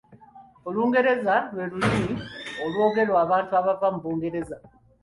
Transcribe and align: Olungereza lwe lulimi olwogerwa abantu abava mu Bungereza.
Olungereza 0.67 1.35
lwe 1.53 1.65
lulimi 1.71 2.15
olwogerwa 2.63 3.17
abantu 3.25 3.51
abava 3.59 3.87
mu 3.93 3.99
Bungereza. 4.03 4.57